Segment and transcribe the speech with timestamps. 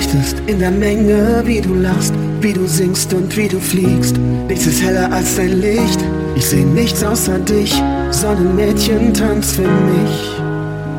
[0.00, 4.16] leuchtest in der Menge, wie du lachst, wie du singst und wie du fliegst.
[4.48, 6.00] Nichts ist heller als dein Licht.
[6.36, 7.74] Ich seh nichts außer dich.
[8.10, 10.40] Sonnenmädchen, tanz für mich,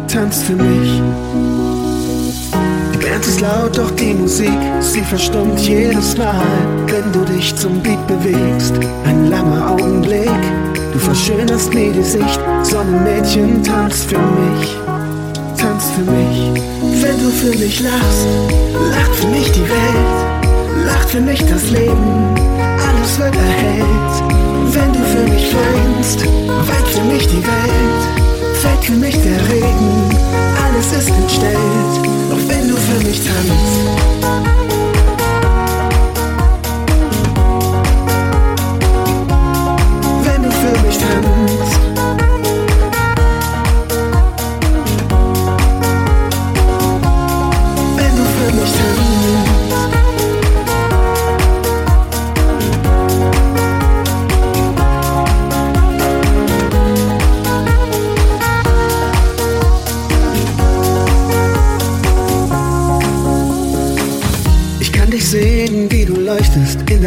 [0.08, 1.02] tanz für mich.
[2.94, 6.46] Die Band ist laut, doch die Musik, sie verstummt jedes Mal,
[6.88, 8.74] wenn du dich zum Beat bewegst.
[9.06, 10.30] Ein langer Augenblick,
[10.94, 12.40] du verschönerst mir die Sicht.
[12.64, 14.81] Sonnenmädchen, tanz für mich,
[15.62, 16.62] tanz für mich.
[17.02, 18.28] Wenn du für mich lachst,
[18.92, 22.36] lacht für mich die Welt, lacht für mich das Leben,
[22.88, 24.16] alles wird erhellt.
[24.76, 26.20] Wenn du für mich weinst,
[26.70, 28.04] weint für mich die Welt,
[28.62, 29.94] fällt für mich der Regen,
[30.64, 31.96] alles ist entstellt,
[32.30, 34.61] doch wenn du für mich tanzt.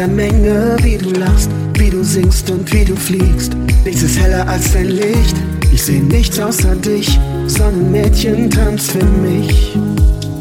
[0.05, 3.55] Der Menge, wie du lachst, wie du singst und wie du fliegst.
[3.83, 5.35] Nichts ist heller als dein Licht.
[5.71, 7.19] Ich seh nichts außer dich.
[7.47, 9.75] Sonnenmädchen, tanz für mich,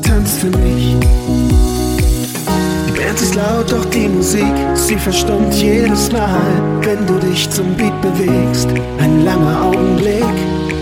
[0.03, 0.97] tanz für mich.
[2.87, 6.43] Die Band ist laut, doch die Musik, sie verstummt jedes Mal,
[6.83, 8.69] wenn du dich zum Beat bewegst.
[8.99, 10.37] Ein langer Augenblick,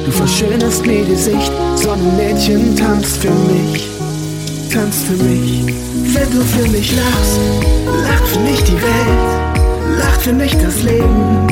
[0.04, 1.52] du verschönerst mir die Sicht.
[1.76, 3.91] Sonnenmädchen, tanz für mich
[4.72, 5.66] tanz für mich.
[6.14, 7.40] Wenn du für mich lachst,
[8.08, 11.46] lacht für mich die Welt, lacht für mich das Leben,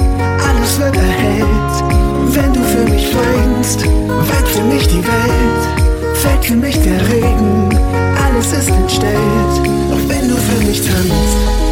[0.48, 1.74] alles wird erhellt.
[2.34, 5.62] Wenn du für mich weinst, weint für mich die Welt,
[6.14, 7.68] fällt für mich der Regen,
[8.24, 9.56] alles ist entstellt.
[9.90, 11.69] Doch wenn du für mich tanzt,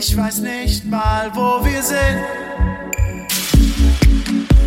[0.00, 2.22] Ich weiß nicht mal, wo wir sind.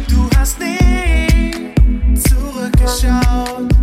[0.09, 1.73] Du hast nie
[2.15, 3.80] zurückgeschaut.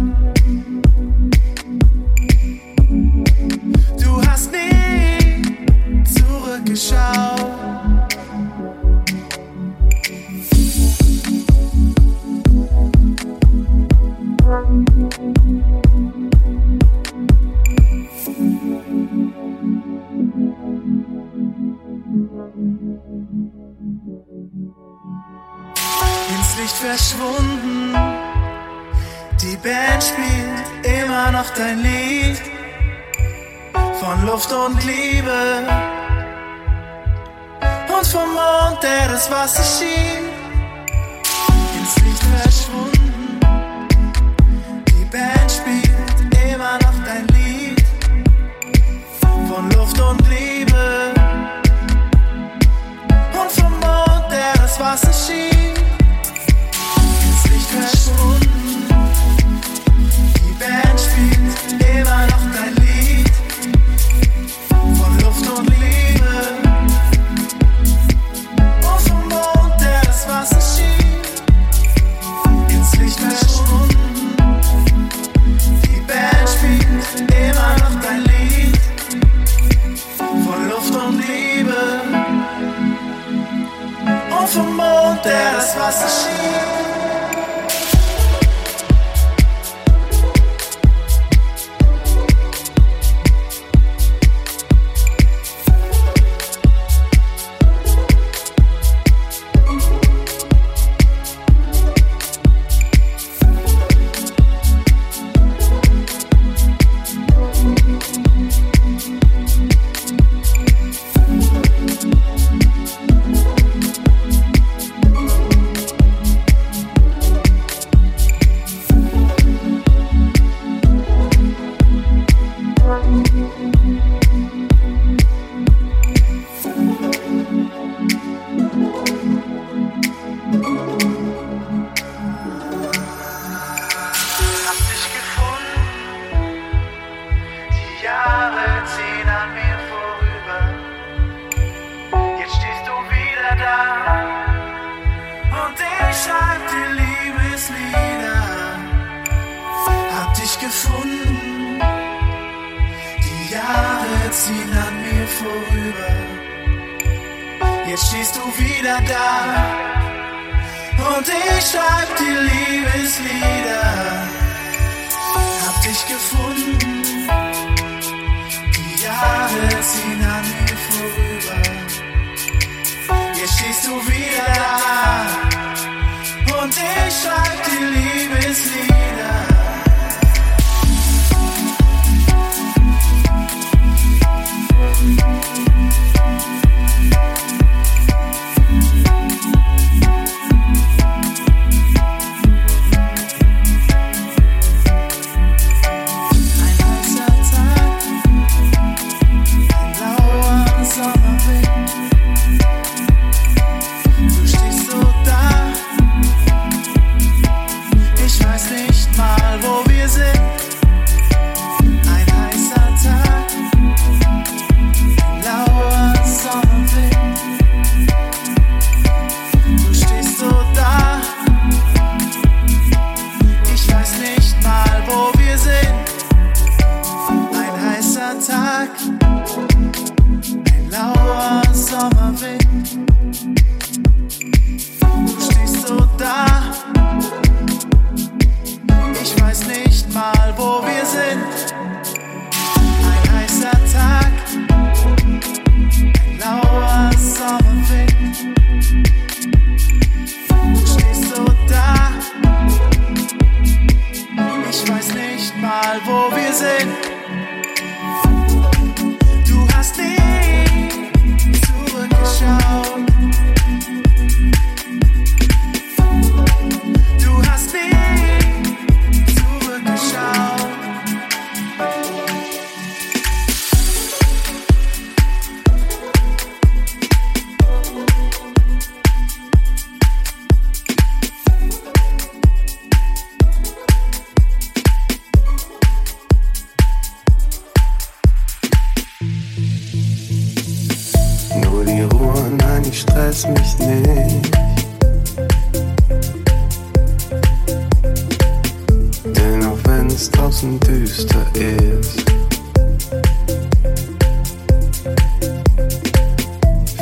[300.18, 302.24] es draußen düster ist.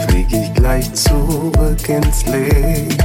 [0.07, 3.03] Flieg ich gleich zurück ins Licht.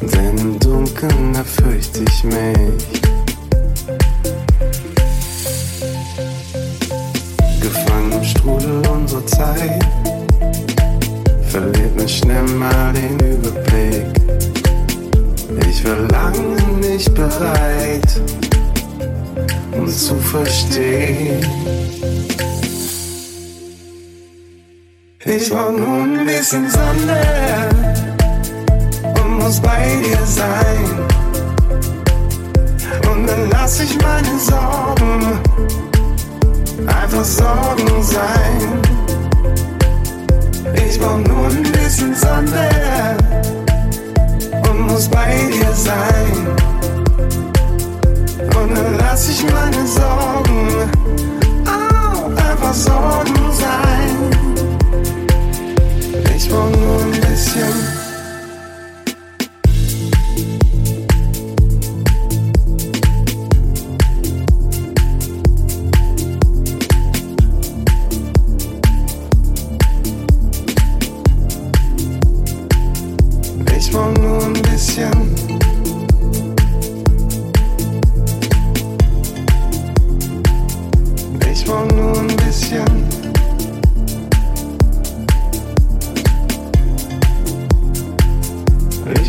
[0.00, 2.74] Denn im Dunkeln, da fürchte ich mich.
[7.60, 9.86] Gefangen im Strudel unserer Zeit,
[11.48, 13.75] verliert mir schnell mal den Überblick.
[15.78, 18.20] Ich war lange nicht bereit,
[19.72, 21.46] um zu verstehen.
[25.22, 27.68] Ich war nur ein bisschen Sonne
[29.20, 30.86] und muss bei dir sein.
[33.12, 35.38] Und dann lass ich meine Sorgen
[36.86, 38.80] einfach Sorgen sein.
[40.88, 42.96] Ich brauch nur ein bisschen Sonne
[45.76, 46.46] sein.
[48.40, 50.90] Und dann lass ich meine Sorgen
[51.66, 54.30] auch einfach Sorgen sein.
[56.34, 58.05] Ich brauch nur ein bisschen.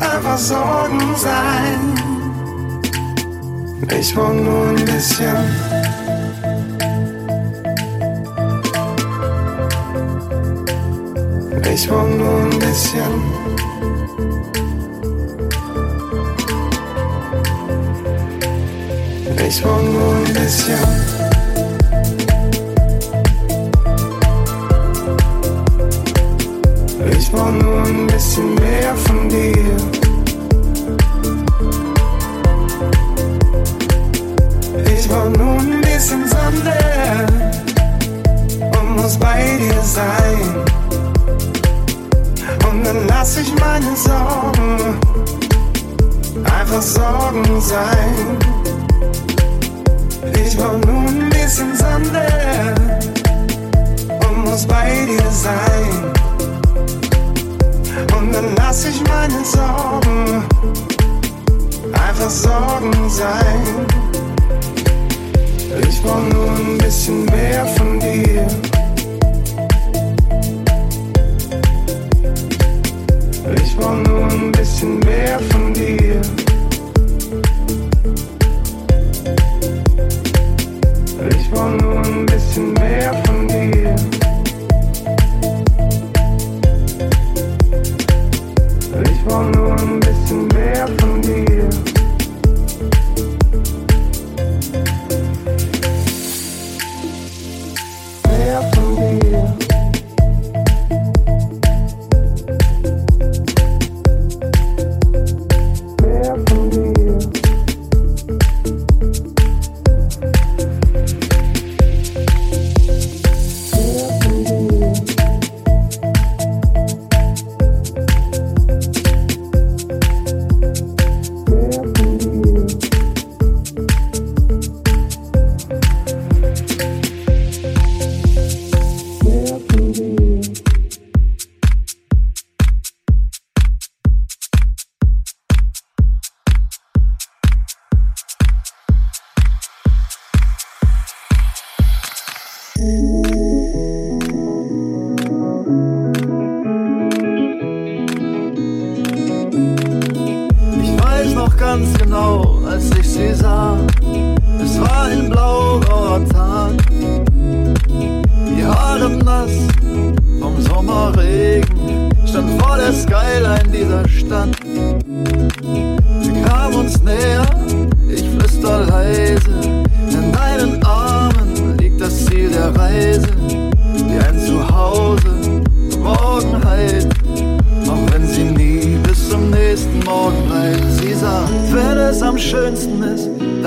[0.00, 1.94] einfach Sorgen sein.
[3.98, 5.36] Ich brauch nur ein bisschen.
[11.72, 13.12] Ich brauch nur ein bisschen.
[19.46, 21.19] Ich brauch nur ein bisschen.
[27.32, 29.76] Ich brauch nur ein bisschen mehr von dir.
[34.92, 37.26] Ich brauch nur ein bisschen Sonne
[38.80, 40.64] und muss bei dir sein.
[42.68, 44.98] Und dann lass ich meine Sorgen
[46.42, 48.38] einfach Sorgen sein.
[50.34, 52.74] Ich brauch nur ein bisschen Sonne
[54.18, 56.29] und muss bei dir sein.
[58.70, 60.44] Lass ich meine Sorgen
[61.92, 63.62] einfach Sorgen sein.
[65.88, 68.46] Ich brauch nur ein bisschen mehr von dir.
[73.60, 76.09] Ich brauch nur ein bisschen mehr von dir.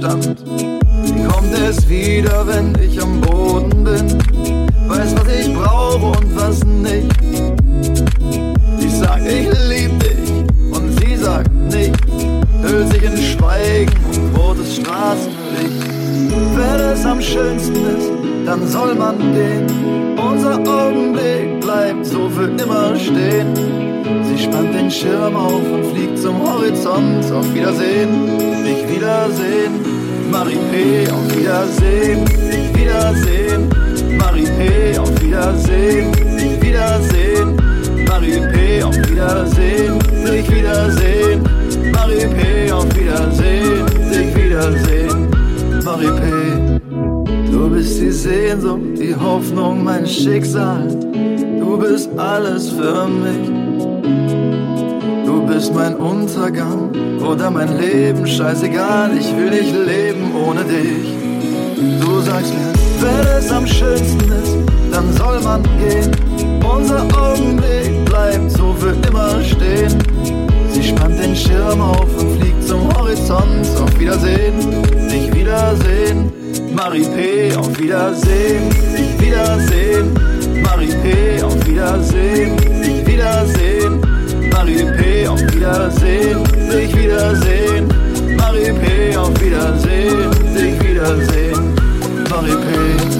[0.00, 0.44] Ver Verstand.
[1.30, 4.18] Kommt es wieder, wenn ich am Boden bin?
[4.88, 7.06] Weiß, was ich brauche und was nicht.
[8.80, 10.30] Ich sag, ich lieb dich
[10.72, 11.96] und sie sagt nicht.
[12.62, 15.90] Hüllt sich in Schweigen und rotes Straßenlicht.
[16.56, 18.10] Wenn es am schönsten ist,
[18.46, 19.66] dann soll man gehen.
[20.16, 23.54] Unser Augenblick bleibt so für immer stehen.
[24.24, 27.30] Sie spannt den Schirm auf und fliegt zum Horizont.
[27.32, 29.89] Auf Wiedersehen, dich wiedersehen.
[30.30, 32.24] Marie auf Wiedersehen,
[32.74, 33.68] wiedersehen.
[34.16, 36.14] Marie auf Wiedersehen,
[36.62, 37.56] wiedersehen.
[38.08, 41.42] Marie auf Wiedersehen, dich wiedersehen.
[41.92, 45.28] Marie auf Wiedersehen, dich wiedersehen.
[45.84, 46.80] Marie.
[47.50, 50.88] Du bist die Sehnsucht, die Hoffnung, mein Schicksal.
[51.60, 53.69] Du bist alles für mich.
[55.60, 56.88] Bist mein Untergang
[57.20, 61.12] oder mein Leben, scheißegal, ich will nicht leben ohne dich.
[62.00, 64.56] Du sagst mir, wenn es am schönsten ist,
[64.90, 66.10] dann soll man gehen.
[66.64, 69.98] Unser Augenblick bleibt so für immer stehen.
[70.72, 73.66] Sie spannt den Schirm auf und fliegt zum Horizont.
[73.82, 76.32] Auf Wiedersehen, dich wiedersehen.
[76.74, 80.14] Marie P., auf Wiedersehen, dich wiedersehen.
[80.62, 82.69] Marie P., auf wiedersehen.
[85.60, 86.42] Wiedersehen,
[86.72, 87.86] dich wiedersehen.
[88.38, 91.74] Marie P., auf Wiedersehen, dich wiedersehen.
[92.30, 93.19] Marie P.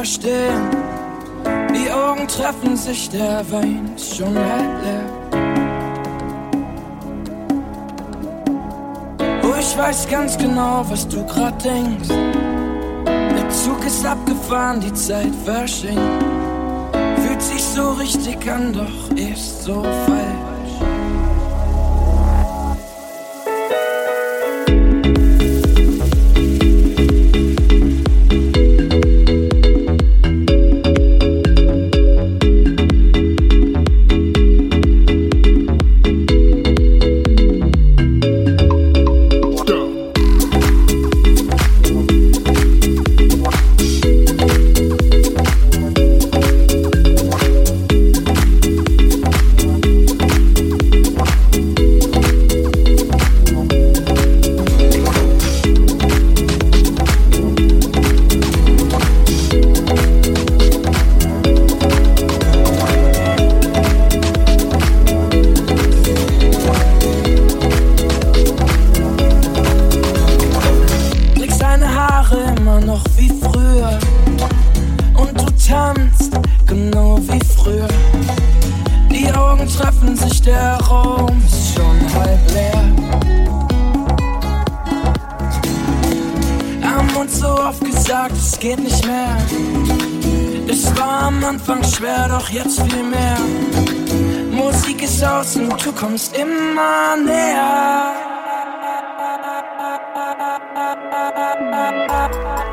[0.00, 0.70] verstehen.
[1.74, 5.06] Die Augen treffen sich, der Wein ist schon halb leer.
[9.42, 12.08] Oh, ich weiß ganz genau, was du grad denkst.
[13.38, 16.24] Der Zug ist abgefahren, die Zeit verschenkt.
[17.22, 20.19] Fühlt sich so richtig an, doch ist so falsch.
[92.00, 93.38] Anfang schwer, doch jetzt viel mehr.
[94.50, 98.12] Musik ist aus und du kommst immer näher.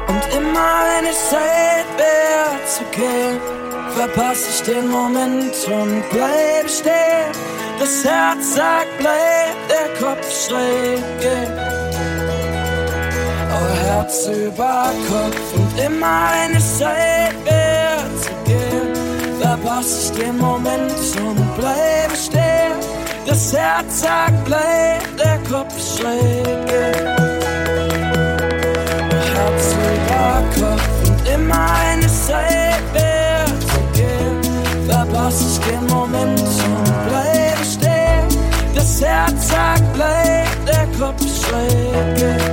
[0.08, 3.40] Und immer wenn es Zeit wäre zu gehen,
[3.96, 7.32] verpasse ich den Moment und bleibe stehen.
[7.80, 11.02] Das Herz sagt bleib, der Kopf schräg.
[13.52, 17.77] Oh, Herz über Kopf und immer eine Seite zu gehen.
[19.68, 22.80] Verpasse ich den Moment und bleibe stehen.
[23.26, 25.74] Das Herz sagt bleib, der Kopf.
[26.00, 26.08] Oh,
[29.12, 34.42] Herz über Kopf und immer eine Seite zu gehen.
[34.90, 38.28] Verpasse ich den Moment und bleibe stehen.
[38.74, 42.47] Das Herz sagt bleib, der Kopf schräg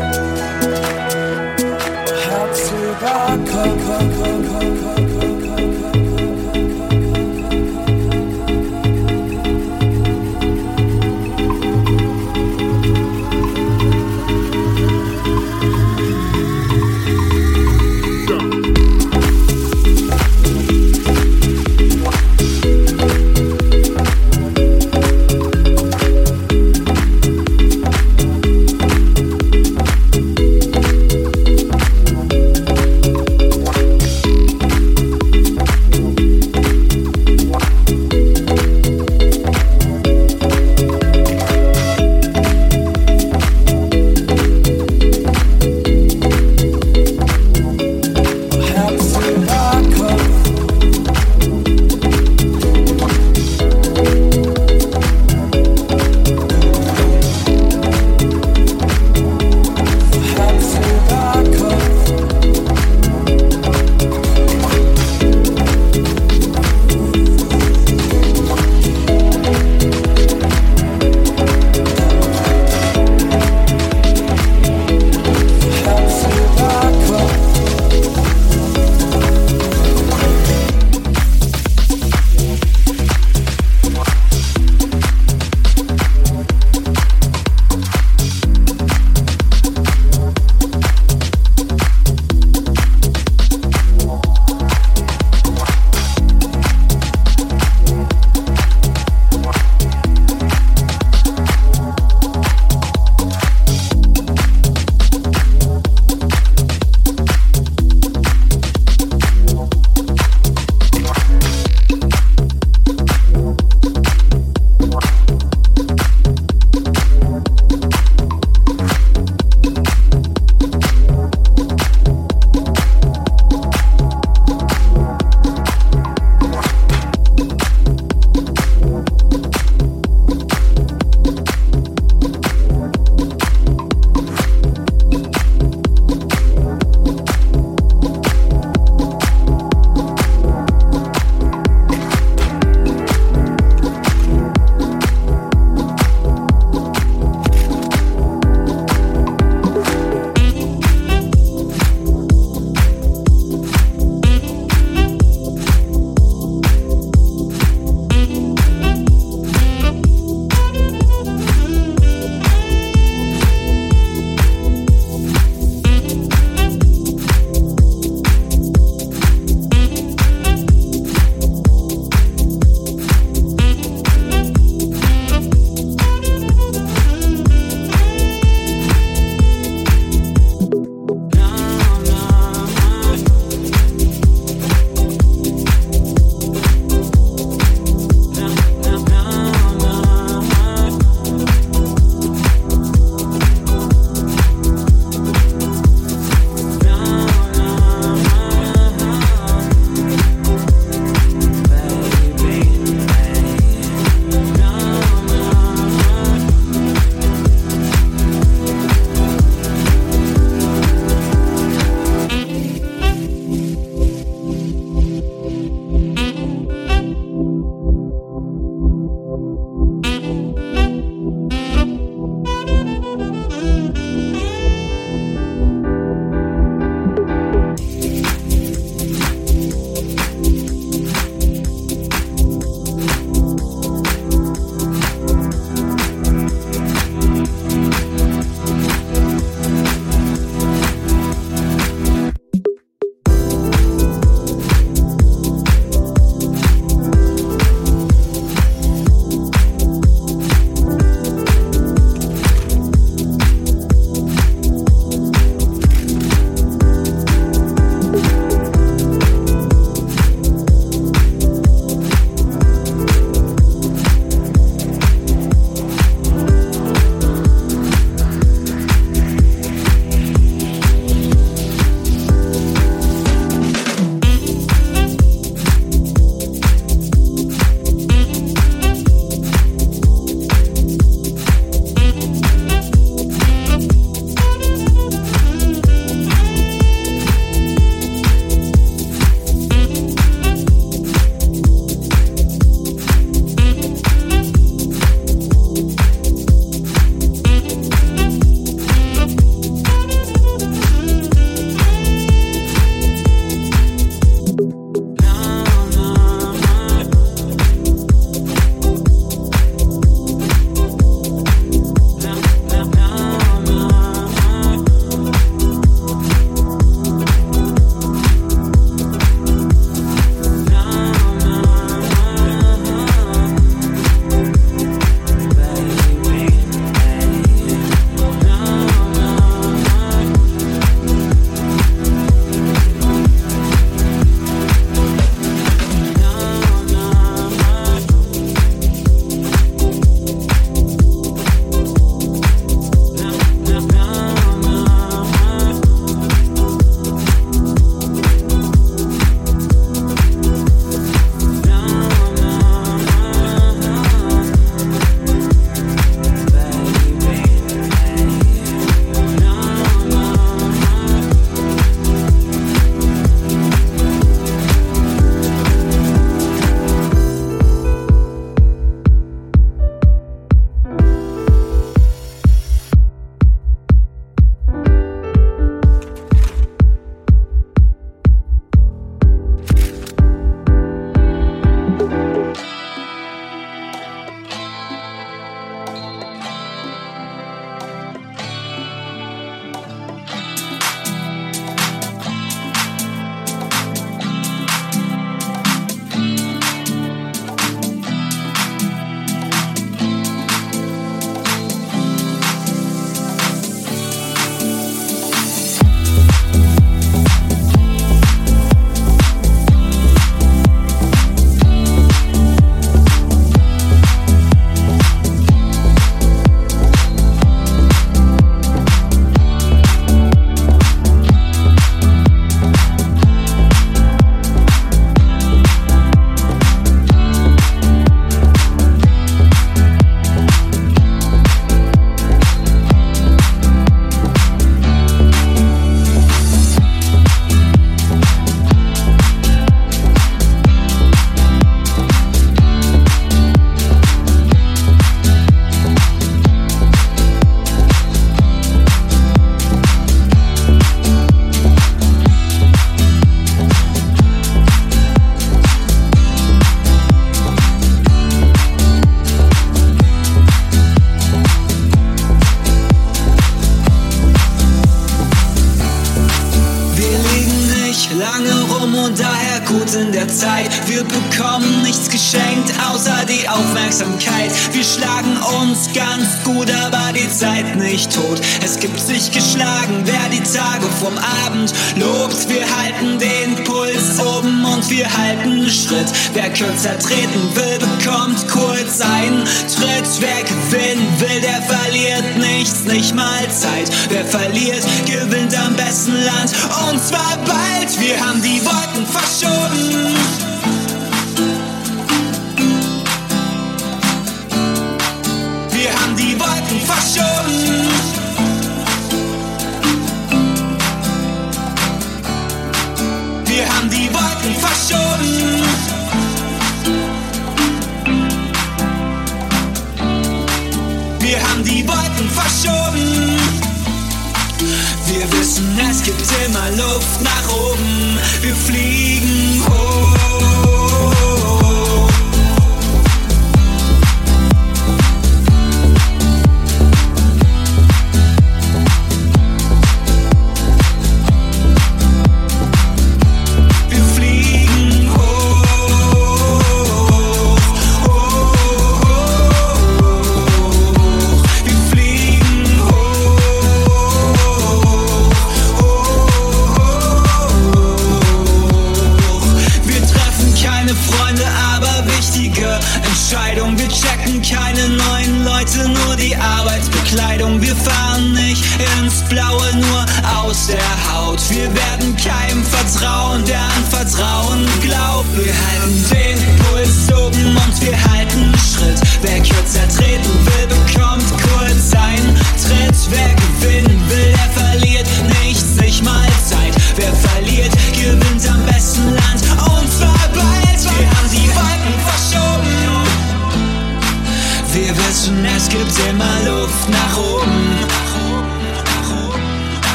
[486.64, 490.20] Schritt zertreten will, bekommt kurz einen Tritt.
[490.20, 493.90] Wer gewinnen will, der verliert nichts, nicht mal Zeit.
[494.08, 495.13] Wer verliert, gewinnt.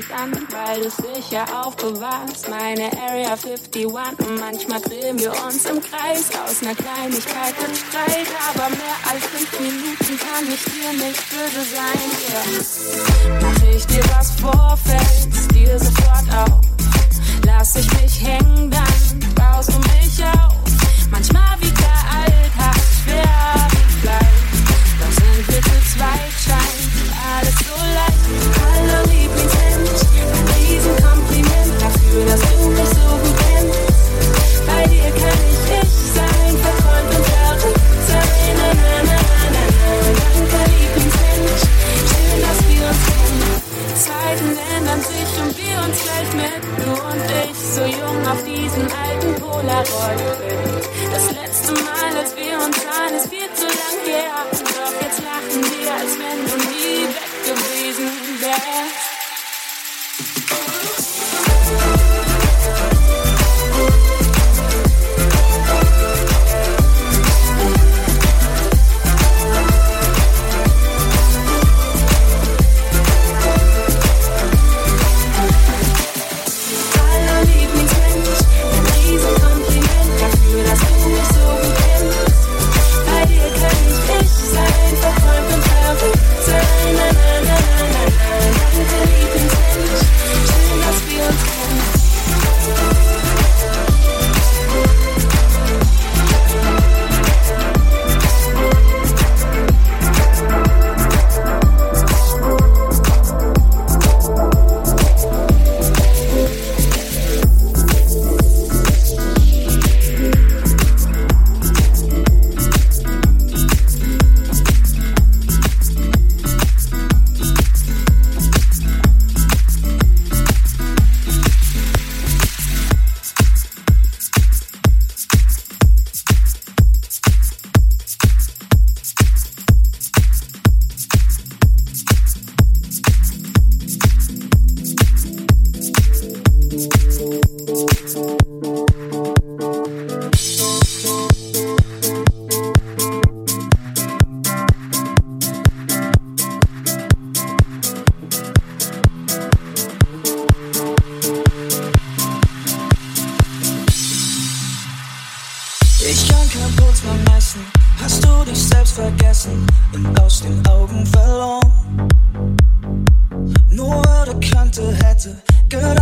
[0.00, 2.48] Ich an, weil du sicher aufbewahrst.
[2.48, 6.30] Meine Area 51 und manchmal drehen wir uns im Kreis.
[6.42, 11.64] Aus einer Kleinigkeit wird Streit, aber mehr als fünf Minuten kann ich dir nicht böse
[11.74, 12.08] sein.
[12.30, 13.40] Yeah.
[13.42, 16.60] Mach ich dir was vor, fällt's dir sofort auf.
[17.44, 20.54] Lass ich mich hängen, dann baust du mich auf.
[21.10, 24.26] Manchmal wiegt der Alltag schwer wie Blei.
[25.00, 26.90] Doch sind wir zu zweit, scheint
[27.36, 28.09] alles so leicht.
[32.30, 33.80] Dass du mich so gut kennst.
[34.66, 38.54] Bei dir kann ich ich sein, verträumt und verrückt sein.
[38.56, 39.18] Na, na, na,
[39.54, 39.90] na, na.
[40.22, 41.64] Danke Lieblingsmensch,
[42.10, 43.50] schön, dass wir uns kennen.
[44.06, 46.62] Zeiten ändern sich und wir uns gleich mit.
[46.78, 50.84] Du und ich, so jung auf diesem alten Polaroid-Bild.
[51.10, 54.38] Das letzte Mal, als wir uns sahen, ist viel zu lang her.
[54.54, 57.29] Doch jetzt lachen wir, als wenn du nie weg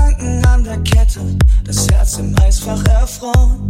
[0.08, 1.20] Gedanken an der Kette,
[1.64, 3.68] das Herz im Eisfach erfroren.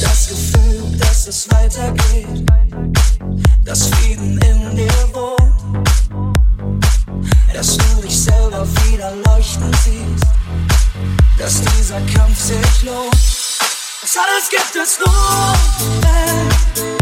[0.00, 2.46] Das Gefühl, dass es weitergeht,
[3.64, 5.88] dass Frieden in dir wohnt,
[7.52, 10.26] dass du dich selber wieder leuchten siehst,
[11.38, 13.14] dass dieser Kampf sich lohnt.
[14.02, 15.14] Das alles gibt es nur,
[16.02, 16.97] wenn,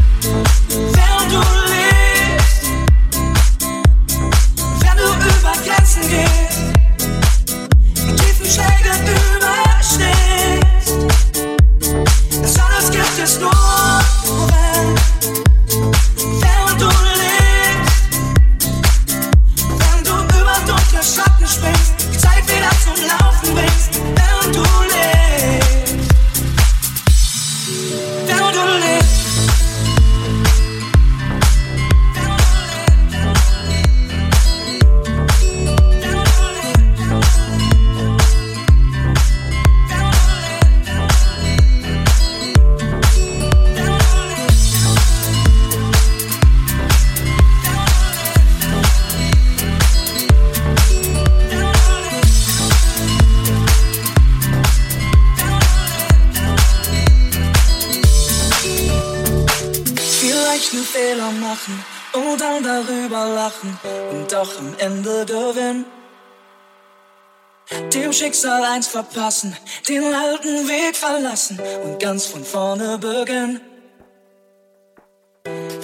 [68.36, 69.56] Schicksal eins verpassen,
[69.88, 73.62] den alten Weg verlassen und ganz von vorne beginnen.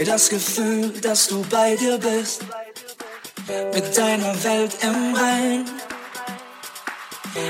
[0.05, 2.43] Das Gefühl, dass du bei dir bist,
[3.73, 5.65] mit deiner Welt im Rein,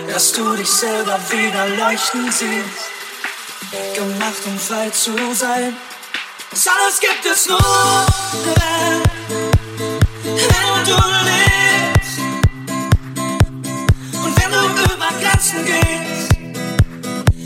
[0.08, 5.76] dass du dich selber wieder leuchten siehst, gemacht um frei zu sein.
[6.52, 7.58] Das alles gibt es nur,
[8.44, 9.02] wenn,
[10.22, 11.61] wenn du lebst.
[15.52, 16.32] Grenzen gehst,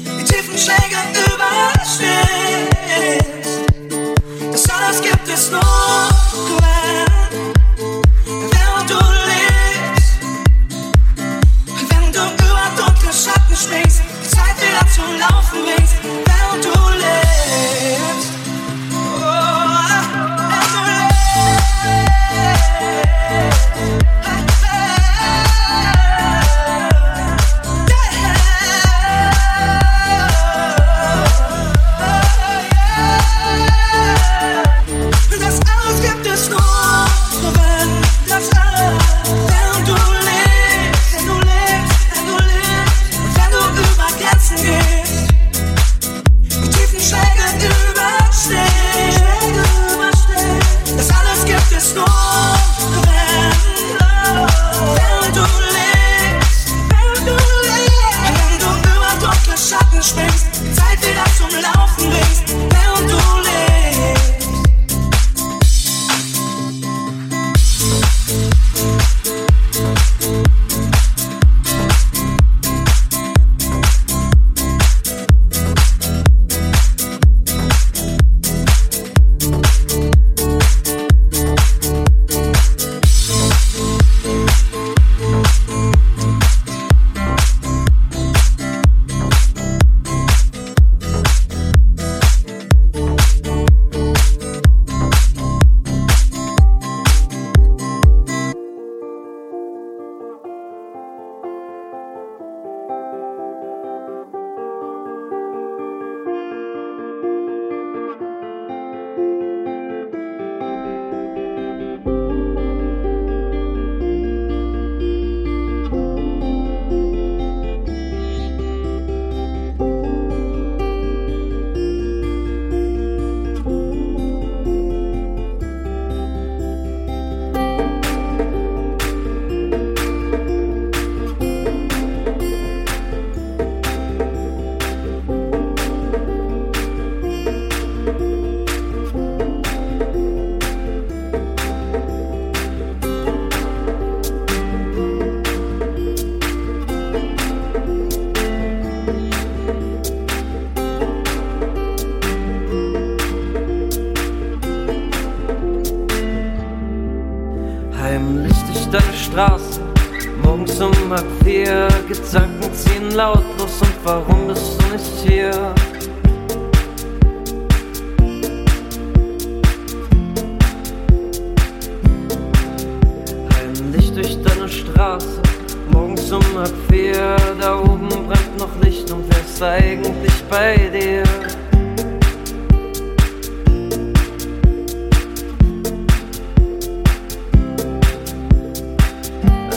[0.04, 0.96] die tiefen Schläge
[1.34, 2.76] überstehst.
[4.52, 5.60] Das alles gibt es nur,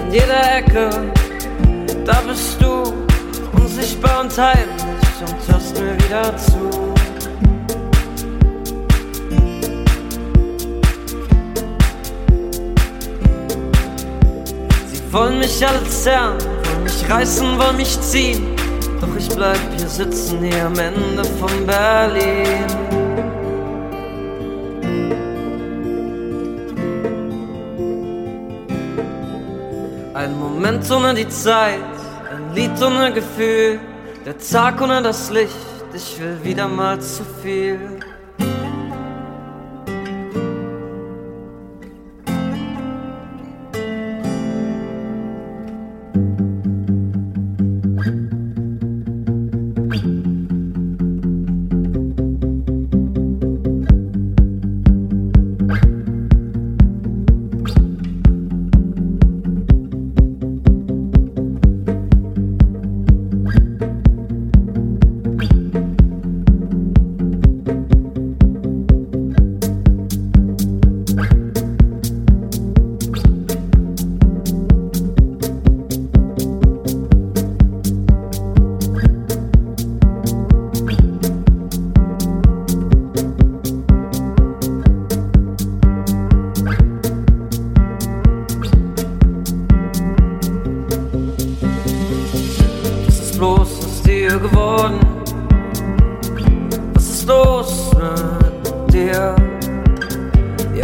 [0.10, 0.90] An jeder Ecke,
[2.04, 2.96] da bist du,
[3.62, 6.72] unsichtbar und heimlich und hörst mir wieder zu.
[14.88, 18.56] Sie wollen mich alle zerren, wollen mich reißen, wollen mich ziehen.
[19.00, 22.99] Doch ich bleib hier sitzen, hier am Ende von Berlin.
[30.60, 31.80] Moment ohne die Zeit,
[32.30, 33.80] ein Lied ohne Gefühl,
[34.26, 35.56] der Tag ohne das Licht,
[35.94, 37.80] ich will wieder mal zu viel.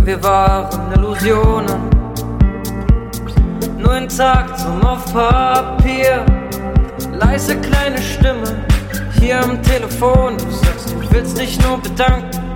[0.06, 1.90] Wir waren Illusionen.
[3.78, 6.24] Nur ein Tag zum auf Papier.
[7.12, 8.66] Leise kleine Stimme
[9.20, 10.38] hier am Telefon.
[10.38, 12.54] Du sagst, du willst dich nur bedanken.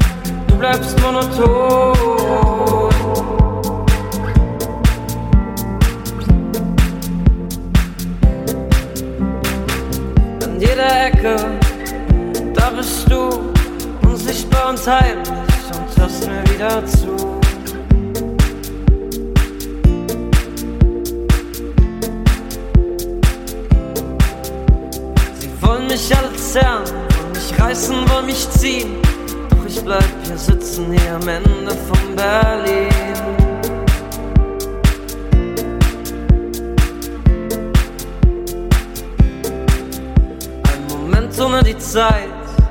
[0.47, 1.97] Du bleibst monoton.
[10.43, 11.35] An jeder Ecke,
[12.53, 13.29] da bist du
[14.07, 15.27] unsichtbar und heimlich
[15.73, 17.18] und hörst mir wieder zu.
[26.49, 29.01] Mich alle zerren, wollen mich reißen, wollen mich ziehen.
[29.49, 32.89] Doch ich bleib hier sitzen, hier am Ende von Berlin.
[40.63, 42.29] Ein Moment ohne die Zeit,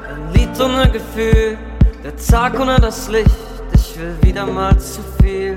[0.09, 1.59] ein Lied ohne Gefühl,
[2.03, 3.31] der Tag ohne das Licht,
[3.75, 5.57] ich will wieder mal zu viel.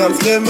[0.00, 0.47] Und gehst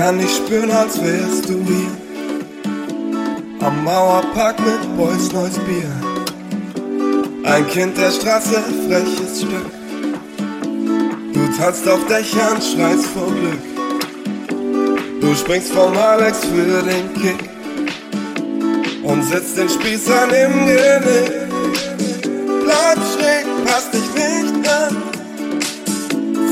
[0.00, 1.90] kann dich spüren, als wärst du hier.
[3.60, 5.92] Am Mauerpark mit Boys Neues Bier.
[7.44, 9.70] Ein Kind der Straße, freches Stück.
[11.34, 13.60] Du tanzt auf Dächern, schreist vor Glück.
[15.20, 17.50] Du springst vom Alex für den Kick
[19.02, 21.32] und setzt den Spießern im Genick.
[22.64, 24.96] Bleib schräg, passt dich nicht an.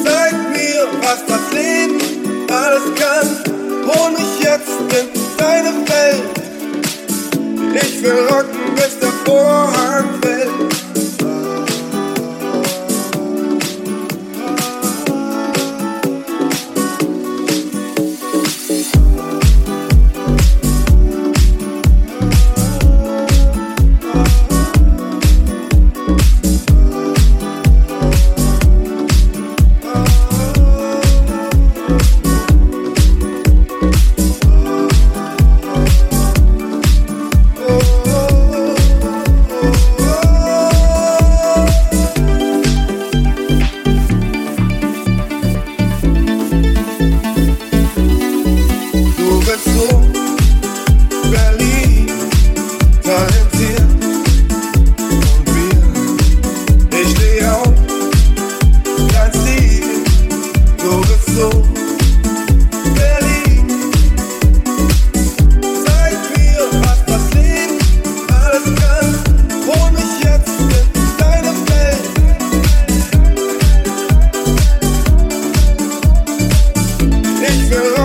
[0.04, 2.17] Zeig mir, was das Leben
[2.50, 3.28] alles kann.
[3.86, 4.68] Hol mich jetzt
[4.98, 6.22] in deine Welt.
[7.74, 10.87] Ich will rocken, bis der Vorhang fällt.
[77.50, 77.97] Ich